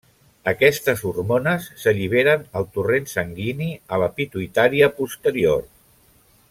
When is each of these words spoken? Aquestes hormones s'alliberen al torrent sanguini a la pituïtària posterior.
Aquestes 0.51 1.03
hormones 1.09 1.67
s'alliberen 1.83 2.47
al 2.61 2.67
torrent 2.79 3.07
sanguini 3.13 3.69
a 3.99 4.03
la 4.05 4.09
pituïtària 4.19 4.93
posterior. 5.03 5.67